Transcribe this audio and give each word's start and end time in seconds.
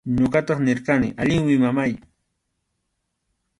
Ñuqataq 0.17 0.59
nirqani: 0.65 1.09
allinmi, 1.21 1.55
mamáy. 1.63 1.93